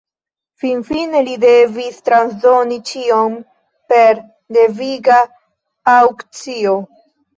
Finfine 0.61 1.19
li 1.27 1.35
devis 1.43 1.99
transdoni 2.09 2.79
ĉion 2.91 3.37
per 3.93 4.23
deviga 4.59 5.19
aŭkcio. 5.99 6.75